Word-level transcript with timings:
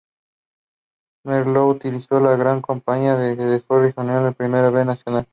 Merlo 1.23 1.77
realizó 1.79 2.17
una 2.17 2.35
gran 2.35 2.63
campaña 2.63 3.13
y 3.31 3.35
dejó 3.35 3.75
al 3.75 3.81
rojinegro 3.93 4.17
en 4.17 4.25
la 4.25 4.31
Primera 4.31 4.71
B 4.71 4.83
Nacional. 4.83 5.27